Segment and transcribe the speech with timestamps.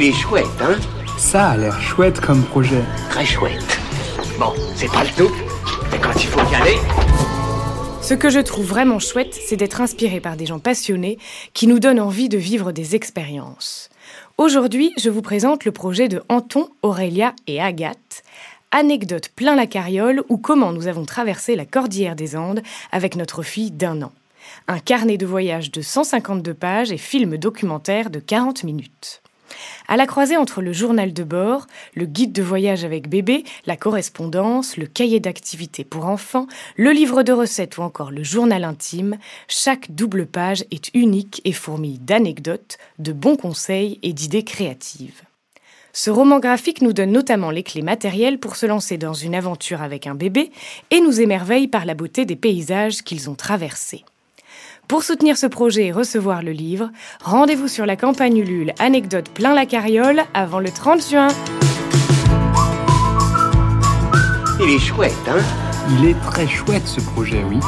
[0.00, 0.76] Il est chouette, hein
[1.16, 2.84] Ça a l'air chouette comme projet.
[3.10, 3.80] Très chouette.
[4.38, 5.34] Bon, c'est pas le tout,
[5.90, 6.76] mais quand il faut y aller...
[8.00, 11.18] Ce que je trouve vraiment chouette, c'est d'être inspiré par des gens passionnés
[11.52, 13.90] qui nous donnent envie de vivre des expériences.
[14.36, 18.22] Aujourd'hui, je vous présente le projet de Anton, Aurélia et Agathe.
[18.70, 22.62] Anecdote plein la carriole ou comment nous avons traversé la cordillère des Andes
[22.92, 24.12] avec notre fille d'un an.
[24.68, 29.22] Un carnet de voyage de 152 pages et film documentaire de 40 minutes.
[29.86, 33.76] À la croisée entre le journal de bord, le guide de voyage avec bébé, la
[33.76, 39.18] correspondance, le cahier d'activités pour enfants, le livre de recettes ou encore le journal intime,
[39.48, 45.22] chaque double page est unique et fourmille d'anecdotes, de bons conseils et d'idées créatives.
[45.92, 49.82] Ce roman graphique nous donne notamment les clés matérielles pour se lancer dans une aventure
[49.82, 50.52] avec un bébé
[50.90, 54.04] et nous émerveille par la beauté des paysages qu'ils ont traversés.
[54.88, 56.90] Pour soutenir ce projet et recevoir le livre,
[57.22, 61.28] rendez-vous sur la campagne Ulule Anecdote plein la carriole avant le 30 juin.
[64.58, 65.42] Il est chouette, hein?
[65.90, 67.58] Il est très chouette ce projet, oui.